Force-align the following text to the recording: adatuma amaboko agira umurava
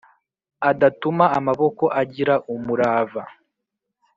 adatuma 0.69 1.25
amaboko 1.37 1.83
agira 2.01 2.35
umurava 2.53 3.23